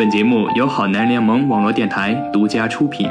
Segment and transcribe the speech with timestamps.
[0.00, 3.06] 本节目由好男联盟网络电台独家出品。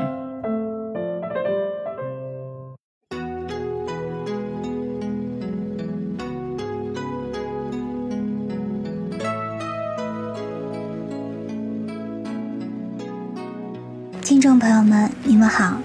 [14.23, 15.79] 听众朋友们，你们好，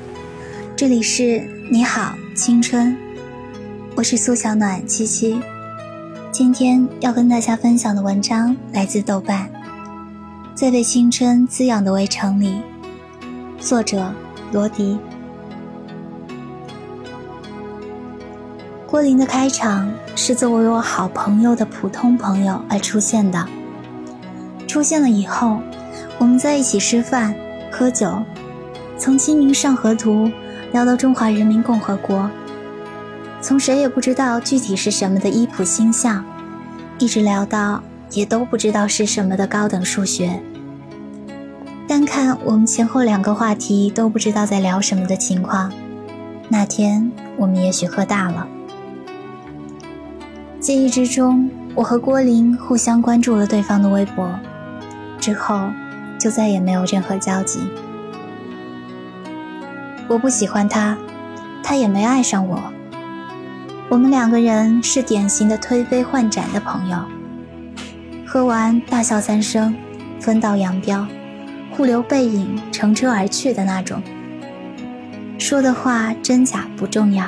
[0.74, 2.96] 这里是你好青春，
[3.94, 5.38] 我是苏小暖七七。
[6.32, 9.50] 今天要跟大家分享的文章来自豆瓣，
[10.64, 12.62] 在被青春滋养的围城里，
[13.60, 14.10] 作者
[14.50, 14.98] 罗迪。
[18.86, 23.46] 郭林的开场是作为我好朋友的普通朋友而出现的，
[24.66, 25.58] 出现了以后，
[26.16, 27.34] 我们在一起吃饭
[27.70, 28.10] 喝酒。
[28.96, 30.28] 从《清明上河图》
[30.72, 32.30] 聊到中华人民共和国，
[33.42, 36.24] 从谁也不知道具体是什么的伊普星象，
[36.98, 40.40] 一直聊到也都不知道是什么的高等数学。
[41.86, 45.70] 单看我们前后两个话题都不知道在聊什么的情况，
[46.48, 48.46] 那天我们也许喝大了。
[50.58, 54.34] 记忆之中，我和郭林互相关注了对方的微博，
[55.20, 55.68] 之后
[56.18, 57.60] 就再也没有任何交集。
[60.08, 60.96] 我不喜欢他，
[61.62, 62.62] 他也没爱上我。
[63.90, 66.96] 我们两个人是典型的推杯换盏的朋友，
[68.26, 69.74] 喝完大笑三声，
[70.18, 71.06] 分道扬镳，
[71.76, 74.00] 互留背影，乘车而去的那种。
[75.38, 77.26] 说的话真假不重要，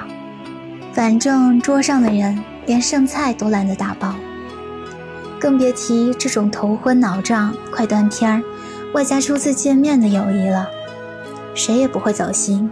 [0.92, 4.14] 反正桌上的人连剩菜都懒得打包，
[5.40, 8.42] 更别提这种头昏脑胀、快断片儿，
[8.94, 10.68] 外加初次见面的友谊了。
[11.54, 12.70] 谁也不会走心，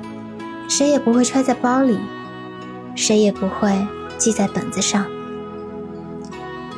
[0.69, 1.99] 谁也不会揣在包里，
[2.95, 3.73] 谁也不会
[4.17, 5.05] 记在本子上。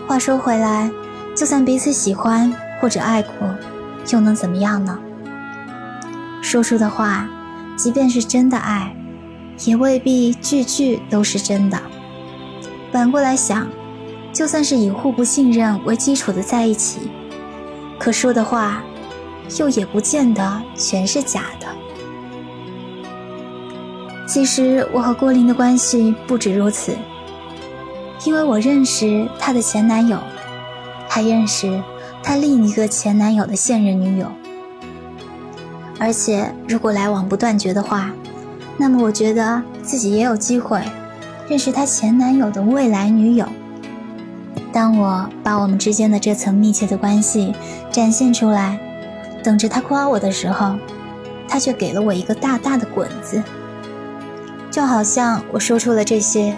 [0.07, 0.91] 话说回来，
[1.35, 3.56] 就算彼此喜欢或者爱过，
[4.11, 4.99] 又能怎么样呢？
[6.43, 7.29] 说出的话，
[7.77, 8.95] 即便是真的爱，
[9.65, 11.81] 也未必句句都是真的。
[12.93, 13.67] 反过来想，
[14.33, 17.11] 就算是以互不信任为基础的在一起，
[17.99, 18.83] 可说的话，
[19.59, 21.67] 又也不见得全是假的。
[24.27, 26.97] 其实我和郭林的关系不止如此，
[28.25, 30.19] 因为我认识她的前男友，
[31.09, 31.83] 还认识
[32.27, 34.27] 她另一个前男友的现任女友。
[35.97, 38.11] 而且如果来往不断绝的话，
[38.77, 40.83] 那么我觉得自己也有机会
[41.49, 43.47] 认识她前男友的未来女友。
[44.73, 47.55] 当我把我们之间的这层密切的关系
[47.93, 48.77] 展现出来，
[49.45, 50.75] 等着他夸我的时候，
[51.47, 53.41] 他却给了我一个大大的滚子。
[54.69, 56.57] 就好像我说出了这些，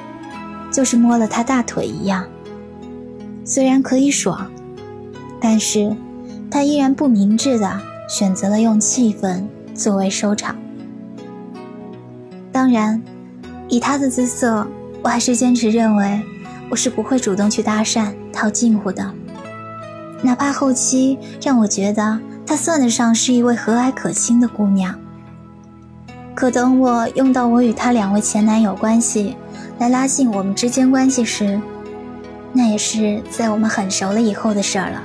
[0.72, 2.24] 就是摸了他大腿一样。
[3.44, 4.50] 虽然可以爽，
[5.40, 5.94] 但是
[6.50, 9.44] 他依然不明智的选择了用气氛
[9.74, 10.56] 作为收场。
[12.50, 13.00] 当然，
[13.68, 14.66] 以他的姿色，
[15.02, 16.20] 我还是坚持认为
[16.70, 19.12] 我是不会主动去搭讪、套近乎的，
[20.22, 24.98] 哪怕后期让我觉得她算得上是一位和蔼可亲的姑娘。
[26.34, 29.36] 可等我用到我与他两位前男友关系
[29.78, 31.60] 来拉近我们之间关系时，
[32.52, 35.02] 那也是在我们很熟了以后的事儿了。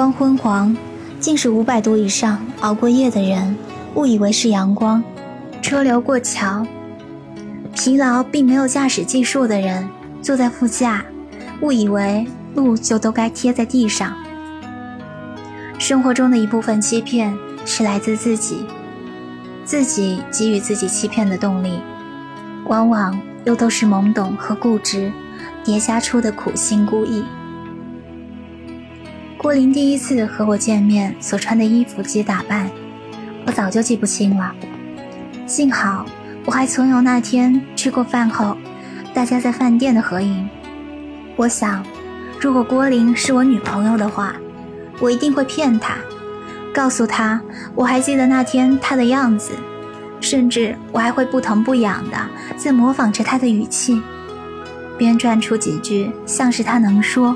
[0.00, 0.74] 光昏黄。
[1.18, 3.54] 近视五百度以上熬过夜的人，
[3.96, 5.02] 误以为是阳光；
[5.60, 6.66] 车流过桥，
[7.74, 9.86] 疲劳并没有驾驶技术的人
[10.22, 11.04] 坐在副驾，
[11.60, 14.16] 误以为路就都该贴在地上。
[15.78, 17.36] 生活中的一部分欺骗
[17.66, 18.64] 是来自自己，
[19.66, 21.78] 自己给予自己欺骗的动力，
[22.68, 25.12] 往往又都是懵懂和固执
[25.62, 27.22] 叠加出的苦心孤诣。
[29.42, 32.70] 郭林第一次和我见面所穿的衣服及打扮，
[33.46, 34.54] 我早就记不清了。
[35.46, 36.04] 幸好
[36.44, 38.54] 我还存有那天吃过饭后，
[39.14, 40.46] 大家在饭店的合影。
[41.36, 41.82] 我想，
[42.38, 44.34] 如果郭林是我女朋友的话，
[45.00, 45.94] 我一定会骗她，
[46.74, 47.40] 告诉她
[47.74, 49.52] 我还记得那天她的样子，
[50.20, 52.18] 甚至我还会不疼不痒的
[52.58, 54.02] 在模仿着她的语气，
[54.98, 57.34] 编撰出几句像是她能说。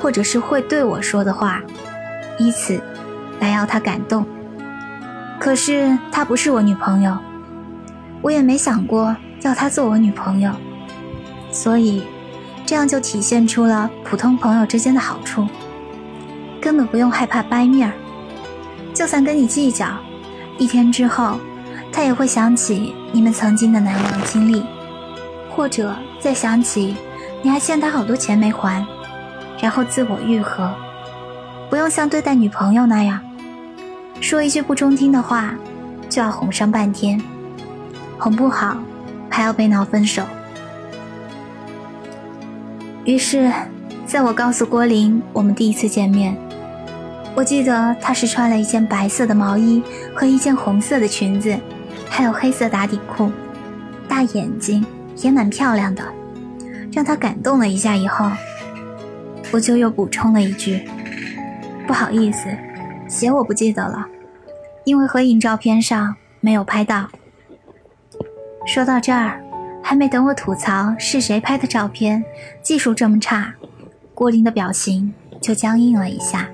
[0.00, 1.60] 或者是会对我说的话，
[2.38, 2.80] 以此
[3.38, 4.26] 来要他感动。
[5.38, 7.16] 可是她不是我女朋友，
[8.22, 10.50] 我也没想过要她做我女朋友，
[11.52, 12.02] 所以
[12.64, 15.46] 这样就体现出了普通朋友之间的好处。
[16.60, 17.94] 根本不用害怕掰面儿。
[18.92, 19.86] 就算跟你计较，
[20.58, 21.38] 一天之后，
[21.90, 24.64] 他也会想起你们曾经的难忘经历，
[25.50, 26.96] 或者再想起
[27.40, 28.84] 你还欠他好多钱没还，
[29.60, 30.72] 然后自我愈合。
[31.68, 33.20] 不用像对待女朋友那样，
[34.20, 35.54] 说一句不中听的话，
[36.08, 37.20] 就要哄上半天，
[38.18, 38.76] 哄不好
[39.28, 40.22] 还要被闹分手。
[43.04, 43.50] 于是，
[44.04, 46.36] 在我告诉郭林我们第一次见面，
[47.34, 49.82] 我记得她是穿了一件白色的毛衣
[50.14, 51.56] 和一件红色的裙子，
[52.08, 53.30] 还有黑色打底裤，
[54.08, 54.84] 大眼睛
[55.16, 56.02] 也蛮漂亮的，
[56.92, 58.28] 让他感动了一下以后，
[59.52, 60.88] 我就又补充了一句
[61.86, 62.48] ：“不好意思，
[63.08, 64.06] 鞋我不记得了，
[64.84, 67.08] 因为合影照片上没有拍到。”
[68.66, 69.40] 说到这儿。
[69.82, 72.22] 还没等我吐槽是谁拍的照片，
[72.62, 73.54] 技术这么差，
[74.14, 76.48] 郭林的表情就僵硬了一下。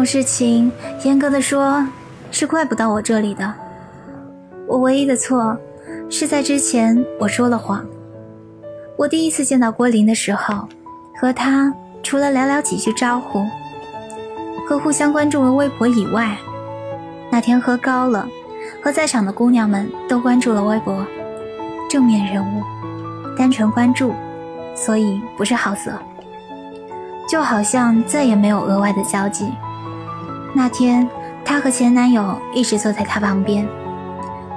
[0.00, 0.72] 这种事情，
[1.04, 1.86] 严格的说，
[2.30, 3.52] 是怪不到我这里的。
[4.66, 5.54] 我唯一的错，
[6.08, 7.84] 是在之前我说了谎。
[8.96, 10.66] 我第一次见到郭林的时候，
[11.20, 11.70] 和他
[12.02, 13.44] 除了聊聊几句招呼，
[14.66, 16.34] 和互相关注了微博以外，
[17.30, 18.26] 那天喝高了，
[18.82, 21.04] 和在场的姑娘们都关注了微博，
[21.90, 22.62] 正面人物，
[23.36, 24.14] 单纯关注，
[24.74, 25.92] 所以不是好色，
[27.28, 29.46] 就好像再也没有额外的交际。
[30.54, 31.08] 那天，
[31.44, 33.66] 她和前男友一直坐在她旁边。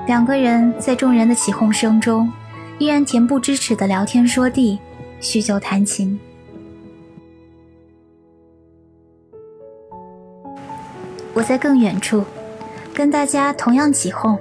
[0.08, 2.32] 两个人在众人的起哄声中，
[2.78, 4.80] 依然恬不知耻的聊天说地，
[5.20, 6.20] 叙旧弹琴。
[11.34, 12.24] 我在更远处，
[12.94, 14.38] 跟大家同样起哄，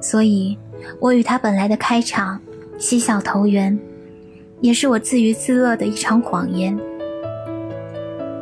[0.00, 0.58] 所以
[1.00, 2.40] 我与他本来的开场
[2.78, 3.78] 嬉笑投缘，
[4.60, 6.78] 也是我自娱自乐的一场谎言。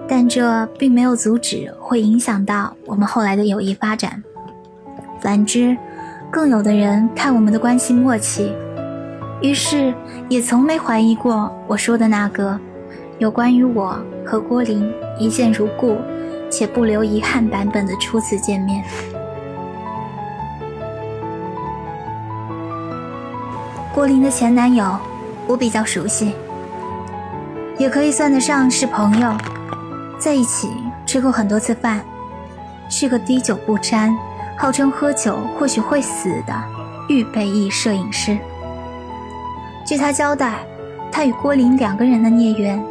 [0.09, 4.23] 但这并没有阻止会影响到我们后来的友谊发展，
[5.21, 5.77] 反之。
[6.29, 8.53] 更有的人看我们的关系默契，
[9.41, 9.95] 于是
[10.29, 12.59] 也从没怀疑过我说的那个
[13.19, 15.97] 有关于我和郭林一见如故
[16.51, 18.85] 且不留遗憾版本的初次见面。
[23.95, 24.99] 郭林的前男友，
[25.47, 26.35] 我比较熟悉，
[27.79, 29.33] 也可以算得上是朋友，
[30.19, 30.71] 在一起
[31.07, 32.05] 吃过很多次饭，
[32.89, 34.17] 是个滴酒不沾。
[34.59, 36.63] 号称喝酒或许会死的
[37.11, 38.39] 预备役摄影师。
[39.87, 40.55] 据他交代，
[41.13, 42.83] 他与郭林两个人的孽缘，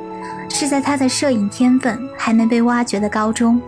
[0.48, 3.60] 是在他的摄影天分还没被挖掘的高中，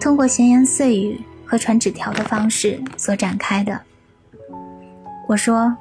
[0.00, 3.78] 通过闲言碎语和传纸条的方式所展开的。
[5.28, 5.76] 我说：“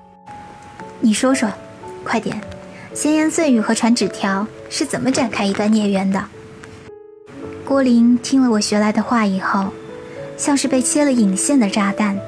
[1.00, 1.50] 你说说，
[2.04, 2.42] 快点，
[2.94, 6.22] 闲言碎语和传纸条是怎么展开一段孽缘的？”
[7.66, 9.68] 郭林听了我学来的话以后。
[10.38, 12.20] 像是被切了引线的炸弹，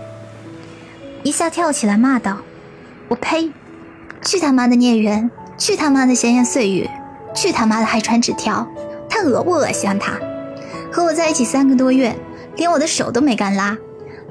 [1.23, 2.37] 一下跳起来骂道
[3.09, 3.51] ：“我呸！
[4.21, 5.31] 去他妈的孽缘！
[5.57, 6.87] 去他妈的闲言碎语！
[7.33, 8.67] 去他妈的还传纸条！
[9.09, 9.97] 他恶不恶心啊？
[9.99, 10.19] 他
[10.91, 12.15] 和我在一起三个多月，
[12.55, 13.75] 连我的手都没敢拉。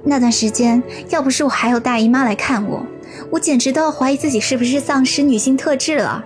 [0.04, 2.86] 那段时间，要不是我还有大姨妈来看我，
[3.30, 6.24] 我简直都要怀疑自己是不是丧失女性特质了，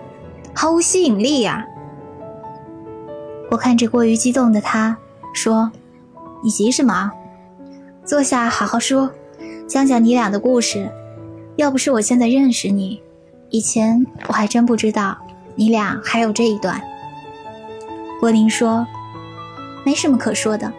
[0.53, 1.65] 毫无吸引力呀！”
[3.51, 4.97] 我看着过于激动的他，
[5.33, 5.71] 说
[6.43, 7.13] ：“你急什么？”
[8.05, 9.11] 坐下，好好说，
[9.69, 10.91] 讲讲你俩的故事。
[11.57, 13.03] 要不是我现在认识你，
[13.51, 15.17] 以前我还真不知道
[15.55, 16.81] 你俩还有这一段。
[18.21, 18.87] 郭林说
[19.85, 20.71] ：“没什么可说的，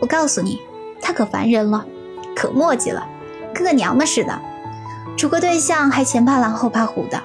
[0.00, 0.60] 我告诉你，
[1.00, 1.84] 他可烦人了，
[2.36, 3.06] 可磨叽了，
[3.54, 4.38] 跟个娘们似的。
[5.16, 7.20] 处个对象还前怕狼后怕虎的。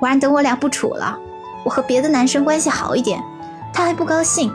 [0.00, 1.18] 晚上等我俩不处了，
[1.64, 3.22] 我和别的男生关系好一点，
[3.74, 4.50] 他还不高兴，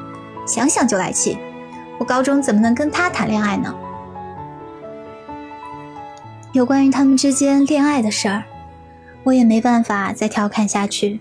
[0.48, 1.38] 想想就来气。
[2.00, 3.76] 我高中怎么能跟他谈恋爱呢？”
[6.54, 8.44] 有关于他们之间恋爱的事儿，
[9.24, 11.20] 我也没办法再调侃下去。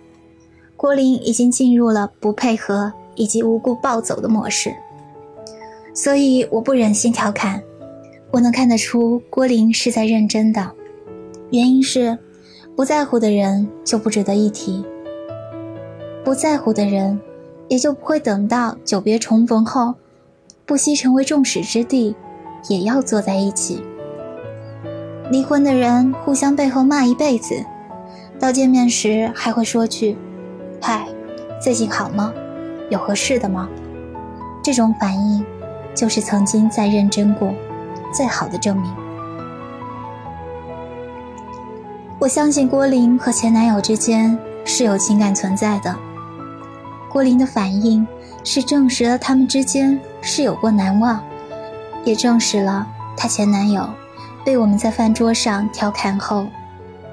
[0.75, 4.73] 郭林已经进入了不配合以及无故暴走的模式，
[5.93, 7.61] 所以我不忍心调侃。
[8.31, 10.71] 我能看得出郭林是在认真的，
[11.50, 12.17] 原因是
[12.76, 14.85] 不在乎的人就不值得一提，
[16.25, 17.21] 不在乎的人
[17.68, 19.94] 也就不会等到久别重逢后，
[20.66, 22.14] 不惜成为众矢之的，
[22.68, 23.82] 也要坐在一起。
[25.30, 27.62] 离婚的人互相背后骂一辈子，
[28.40, 30.16] 到见面时还会说句
[30.80, 31.06] ：“嗨，
[31.60, 32.32] 最近好吗？
[32.88, 33.68] 有合适的吗？
[34.62, 35.44] 这种反应，
[35.94, 37.52] 就是曾经在认真过，
[38.14, 38.90] 最好的证明。
[42.18, 45.94] 我相信郭玲和前男友之间是有情感存在的。
[47.18, 48.06] 郭玲的反应
[48.44, 51.20] 是证实了他们之间是有过难忘，
[52.04, 53.90] 也证实了她前男友
[54.44, 56.46] 被我们在饭桌上调侃后，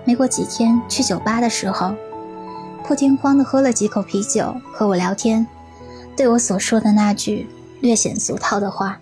[0.04, 1.96] 没过几天去酒吧的时候，
[2.84, 5.48] 破天荒的喝了几口啤酒和我聊天，
[6.16, 7.48] 对我所说的那句
[7.82, 9.00] 略显俗套的话。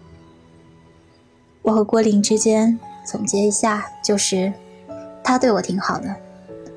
[1.64, 4.54] 我和郭玲之间总结一下就是。
[5.22, 6.16] 他对我挺好的，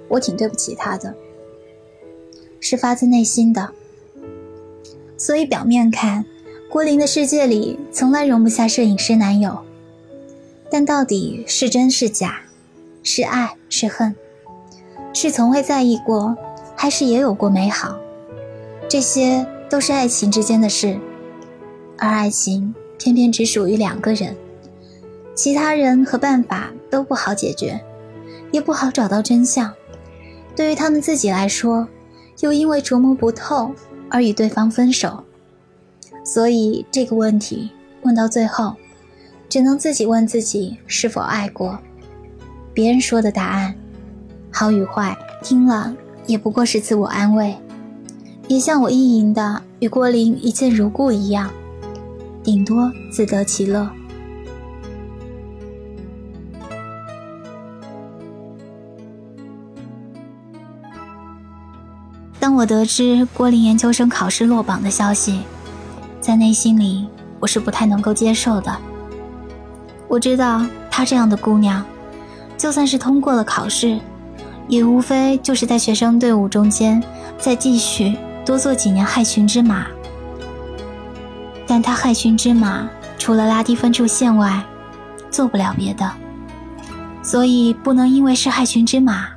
[0.08, 1.14] 我挺对不起他的，
[2.58, 3.72] 是发自内心的。
[5.16, 6.24] 所以表面看，
[6.70, 9.58] 郭玲的世界里从来容不下摄影师男友。
[10.70, 12.40] 但到底是真是假，
[13.02, 14.14] 是爱是恨，
[15.14, 16.36] 是从未在意过，
[16.74, 17.96] 还是也有过美好？
[18.88, 20.98] 这些都是爱情之间的事，
[21.98, 24.36] 而爱情偏偏只属于两个人，
[25.34, 27.80] 其他人和办法都不好解决。
[28.52, 29.72] 也不好找到真相，
[30.54, 31.86] 对于他们自己来说，
[32.40, 33.72] 又因为琢磨不透
[34.08, 35.24] 而与对方分手，
[36.24, 37.70] 所以这个问题
[38.02, 38.74] 问到最后，
[39.48, 41.78] 只能自己问自己是否爱过。
[42.72, 43.74] 别人说的答案，
[44.50, 45.94] 好与坏，听了
[46.26, 47.56] 也不过是自我安慰，
[48.48, 51.50] 也像我意淫的与郭玲一见如故一样，
[52.42, 53.90] 顶多自得其乐。
[62.46, 65.40] 当我得知郭林研究生考试落榜的消息，
[66.20, 67.08] 在内心里
[67.40, 68.72] 我是不太能够接受的。
[70.06, 71.84] 我知道她这样的姑娘，
[72.56, 73.98] 就算是通过了考试，
[74.68, 77.02] 也无非就是在学生队伍中间
[77.36, 79.84] 再继续多做几年害群之马。
[81.66, 82.88] 但她害群之马，
[83.18, 84.62] 除了拉低分数线外，
[85.32, 86.08] 做不了别的。
[87.24, 89.30] 所以不能因为是害群之马，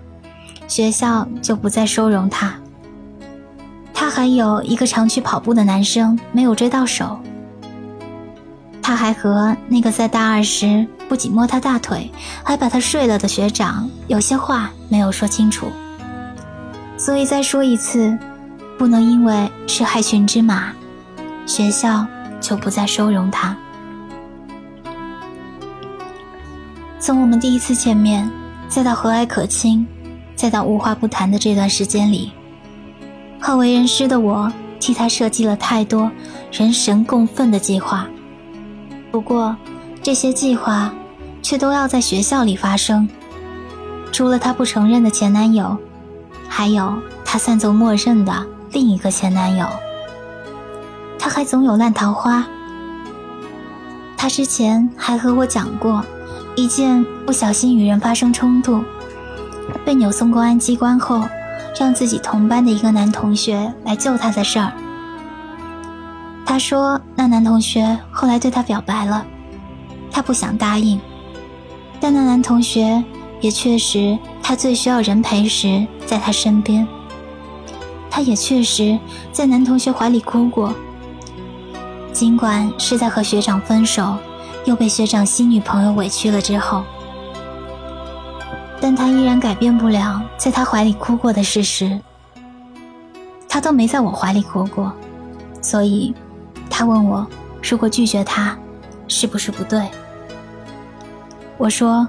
[0.67, 2.53] 学校就不再收容她。
[4.09, 7.19] 还有一个常去跑步的男生没有追到手。
[8.81, 12.09] 他还和那个在大二时不仅摸他大腿，
[12.43, 15.67] 还把他睡了的学长有些话没有说清楚。
[16.97, 18.17] 所以再说一次，
[18.77, 20.73] 不能因为是害群之马，
[21.45, 22.05] 学校
[22.41, 23.55] 就不再收容他。
[26.99, 28.29] 从我们第一次见面，
[28.67, 29.87] 再到和蔼可亲，
[30.35, 32.31] 再到无话不谈的这段时间里。
[33.49, 36.11] 好为人师的我，替他设计了太多
[36.51, 38.05] 人神共愤的计划。
[39.11, 39.55] 不过，
[40.03, 40.93] 这些计划
[41.41, 43.09] 却都要在学校里发生。
[44.11, 45.75] 除了他不承认的前男友，
[46.47, 46.93] 还有
[47.25, 49.65] 他算作默认的另一个前男友。
[51.17, 52.45] 他还总有烂桃花。
[54.15, 56.05] 他之前还和我讲过
[56.55, 58.83] 一件不小心与人发生冲突，
[59.83, 61.23] 被扭送公安机关后。
[61.77, 64.71] 让自己同班的一个男同学来救他的事儿。
[66.45, 69.25] 他说，那男同学后来对他表白了，
[70.11, 70.99] 他不想答应，
[71.99, 73.03] 但那男同学
[73.39, 76.87] 也确实，他最需要人陪时在他身边。
[78.09, 78.97] 他也确实
[79.31, 80.73] 在男同学怀里哭过，
[82.11, 84.15] 尽管是在和学长分手，
[84.65, 86.83] 又被学长新女朋友委屈了之后。
[88.81, 91.99] 但他依然改变不了在他怀里哭过的事实。
[93.47, 94.93] 他都没在我怀里哭过，
[95.61, 96.13] 所以，
[96.69, 97.25] 他问我，
[97.61, 98.57] 如果拒绝他，
[99.07, 99.81] 是不是不对？
[101.57, 102.07] 我说，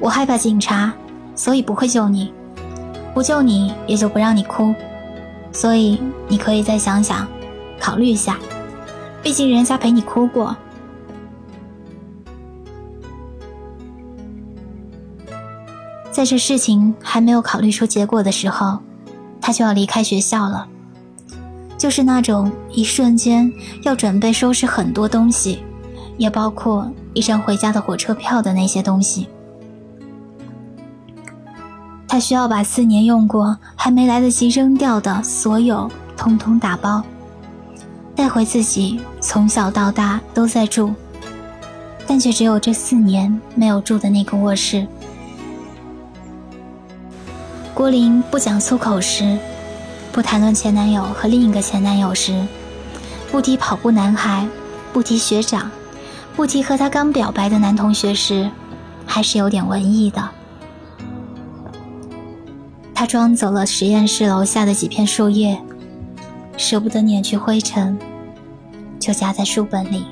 [0.00, 0.92] 我害怕警察，
[1.34, 2.32] 所以不会救你，
[3.14, 4.74] 不救你也就不让你哭，
[5.52, 7.28] 所以你可以再想想，
[7.78, 8.38] 考虑一下，
[9.22, 10.56] 毕竟人家陪你哭过。
[16.16, 18.78] 在这事情还没有考虑出结果的时候，
[19.38, 20.66] 他就要离开学校了，
[21.76, 25.58] 就是那种一瞬间要准备收拾很多东西，
[26.16, 29.28] 也包括一张回家的火车票的那些东西。
[32.08, 37.02] 他需要把四年用过还没来得及扔掉的所有通通打包，
[38.14, 40.94] 带回自己从小到大都在住，
[42.06, 44.88] 但却只有这四年没有住的那个卧室。
[47.76, 49.38] 郭林不讲粗口时，
[50.10, 52.42] 不谈论前男友和另一个前男友时，
[53.30, 54.48] 不提跑步男孩，
[54.94, 55.70] 不提学长，
[56.34, 58.50] 不提和他刚表白的男同学时，
[59.04, 60.26] 还是有点文艺的。
[62.94, 65.60] 他装走了实验室楼下的几片树叶，
[66.56, 67.98] 舍不得碾去灰尘，
[68.98, 70.06] 就夹在书本里。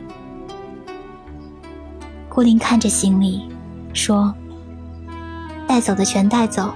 [2.28, 3.48] 郭林看着行李，
[3.94, 4.34] 说
[5.66, 6.74] ：“带走的全带走，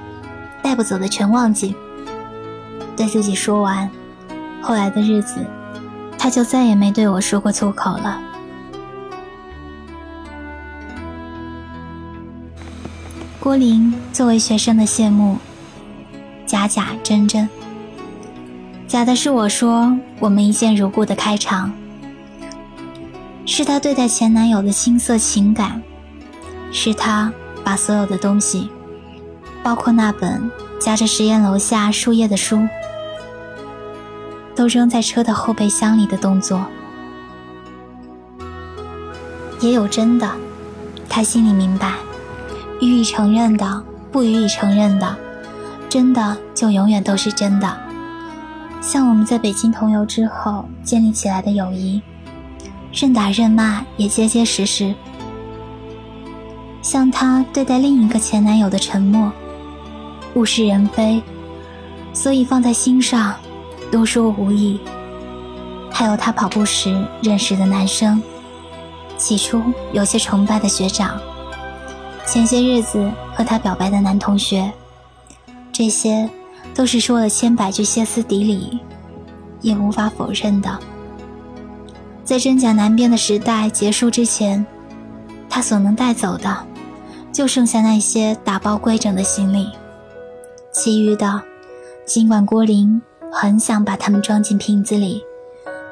[0.62, 1.74] 带不走的全忘记。”
[2.96, 3.88] 对自己说完，
[4.60, 5.44] 后来的日子，
[6.18, 8.20] 他就再也没对我说过粗口了。
[13.40, 15.38] 郭林作为学生的谢幕，
[16.44, 17.48] 假假真真。
[18.88, 21.72] 假的是我说我们一见如故的开场，
[23.46, 25.80] 是他对待前男友的青涩情感，
[26.72, 28.70] 是他把所有的东西，
[29.68, 32.66] 包括那本夹着实验楼下树叶的书，
[34.56, 36.64] 都扔在车的后备箱里的动作。
[39.60, 40.26] 也有真的，
[41.06, 41.92] 他心里明白。
[42.80, 45.14] 予以承认的，不予以承认的，
[45.86, 47.70] 真的就永远都是真的。
[48.80, 52.00] 像我们在北京同游之后建立起来的友谊，
[52.90, 54.94] 任打任骂也结结实实。
[56.80, 59.30] 像他对待另一个前男友的沉默，
[60.34, 61.22] 物是人非，
[62.12, 63.34] 所以放在心上，
[63.90, 64.80] 多说无益。
[65.90, 68.22] 还有他跑步时认识的男生，
[69.16, 69.60] 起初
[69.92, 71.20] 有些崇拜的学长。
[72.26, 74.70] 前些日子和他表白的男同学，
[75.72, 76.28] 这些
[76.74, 78.78] 都是说了千百句歇斯底里，
[79.60, 80.78] 也无法否认的。
[82.22, 84.64] 在真假难辨的时代结束之前，
[85.48, 86.66] 他所能带走的，
[87.32, 89.70] 就剩下那些打包规整的行李，
[90.78, 91.42] 其余的，
[92.06, 95.24] 尽管郭林很想把它们装进瓶子里，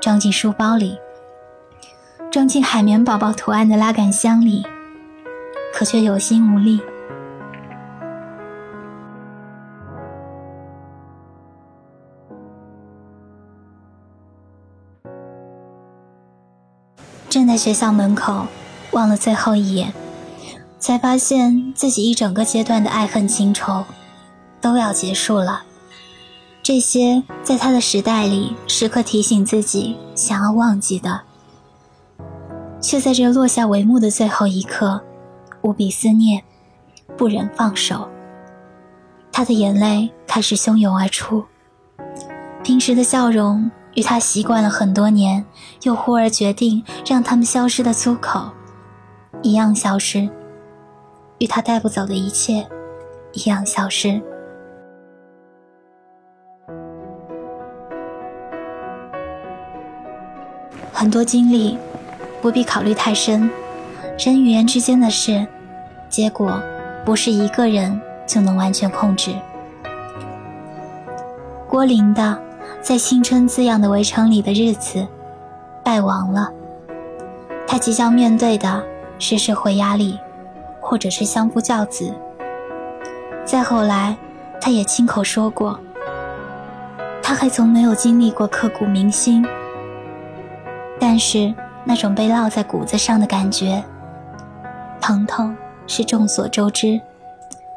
[0.01, 0.97] 装进书包里，
[2.31, 4.65] 装进海绵宝宝图案的拉杆箱里。
[5.75, 6.81] 可却有心无力。
[17.29, 18.47] 站在学校门口，
[18.93, 19.93] 望了最后一眼，
[20.79, 23.85] 才发现自己一整个阶段的爱恨情仇
[24.61, 25.65] 都要结束了。
[26.63, 31.21] 这些在他的时代里时刻提醒自己想要忘记的，
[32.81, 35.01] 却在这落下帷幕的最后一刻。
[35.63, 36.45] 无比思念，
[37.17, 38.09] 不忍放手。
[39.33, 41.45] 他的眼泪开始汹涌而出。
[42.63, 45.45] 平时的笑容与他习惯了很多年，
[45.83, 48.49] 又忽而决定让他们消失的粗口，
[49.43, 50.29] 一样消失。
[51.39, 52.67] 与他带不走的一切，
[53.33, 54.23] 一样消失。
[60.99, 61.77] 很多经历，
[62.41, 63.51] 不必考虑太深。
[64.19, 65.47] 人与人之间的事。
[66.09, 66.59] 结果，
[67.05, 69.35] 不是一个人就能完全控制。
[71.69, 72.41] 郭林的
[72.81, 75.07] 在青春滋养的围城里的日子，
[75.85, 76.51] 败亡了。
[77.67, 78.83] 他即将面对的
[79.19, 80.19] 是社会压力，
[80.81, 82.11] 或者是相夫教子。
[83.45, 84.17] 再后来，
[84.63, 85.79] 他也亲口说过，
[87.23, 89.47] 他还从没有经历过刻骨铭心。
[90.99, 91.55] 但是
[91.85, 93.83] 那种被烙在骨子上的感觉，
[95.01, 95.55] 疼痛。
[95.89, 97.01] 是众所周知，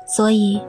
[0.07, 0.59] 所以，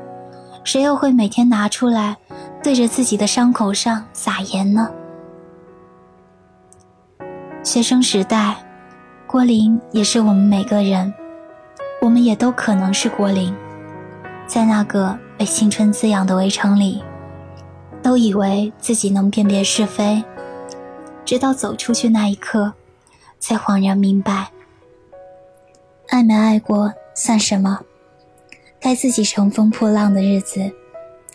[0.63, 2.19] 谁又会每天拿出来，
[2.63, 4.91] 对着自己的伤口上撒盐呢？
[7.63, 8.57] 学生时代，
[9.27, 11.11] 郭林也是我们每个人，
[12.03, 13.57] 我们也都可能是郭林，
[14.47, 17.03] 在那个被青春滋养的围城里，
[18.03, 20.23] 都以为自己能辨别是非，
[21.31, 22.73] 直到走出去那一刻，
[23.39, 24.51] 才恍然明白，
[26.09, 26.93] 爱没爱过。
[27.15, 27.79] 算什么？
[28.81, 30.61] 该自己乘风破浪的日子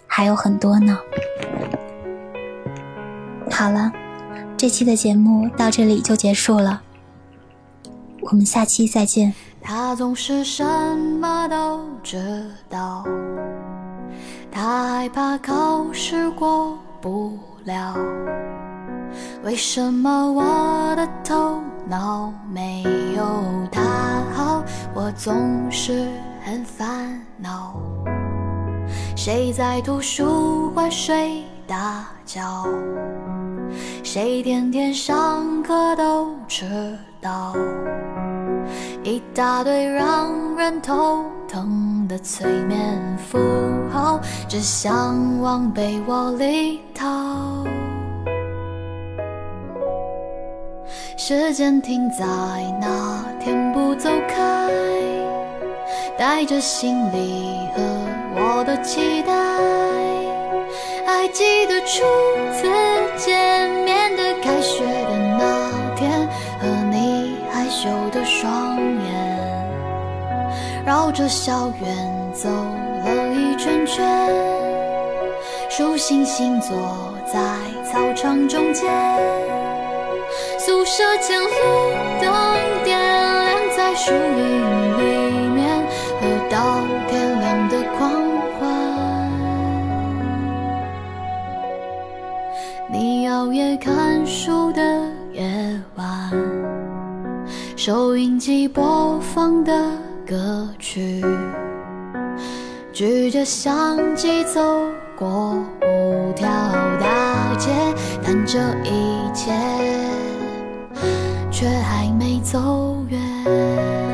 [0.06, 1.00] 还有很多呢。
[3.50, 3.90] 好了，
[4.58, 6.82] 这期的节目到这里就结束了，
[8.20, 9.34] 我们下期再见。
[9.62, 10.62] 他总是什
[11.22, 13.06] 么都知道，
[14.52, 17.96] 他害怕考试过不了。
[19.46, 22.82] 为什么我的头脑没
[23.16, 23.24] 有
[23.72, 23.80] 他
[24.34, 24.64] 好？
[24.96, 26.08] 我总是
[26.44, 27.80] 很烦恼。
[29.16, 32.66] 谁在图书馆睡大觉？
[34.04, 37.54] 谁天天上课都迟到？
[39.04, 43.38] 一大堆让人头疼的催眠符
[43.94, 47.64] 号，只想往被窝里逃。
[51.18, 52.26] 时间停在
[52.80, 54.70] 那天不走开
[56.18, 57.82] 带着行李和
[58.36, 59.34] 我的期待
[61.06, 62.04] 还记得初
[62.54, 62.68] 次
[63.16, 66.28] 见面的开学的那天
[66.60, 69.26] 和你害羞的双眼。
[70.86, 74.30] 绕着校园走了一圈圈
[75.70, 76.76] 数星星坐
[77.26, 77.40] 在
[77.90, 79.55] 操场中间。
[80.66, 81.48] 宿舍前路
[82.20, 82.34] 灯
[82.84, 84.18] 点亮在树荫
[84.98, 85.86] 里面，
[86.20, 88.10] 喝到天亮的狂
[88.58, 88.66] 欢。
[92.92, 94.82] 你熬夜看书的
[95.34, 96.32] 夜晚，
[97.76, 99.72] 收音机播放的
[100.26, 101.24] 歌曲，
[102.92, 104.60] 举着相机走
[105.16, 106.48] 过五条
[107.00, 107.70] 大街，
[108.26, 109.54] 但这一切
[111.56, 114.05] 却还没走远。